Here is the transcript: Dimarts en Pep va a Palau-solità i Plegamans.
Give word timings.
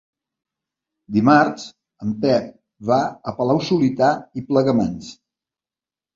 Dimarts 1.17 1.65
en 2.05 2.15
Pep 2.23 2.47
va 2.93 2.99
a 3.33 3.35
Palau-solità 3.43 4.09
i 4.43 4.47
Plegamans. 4.51 5.15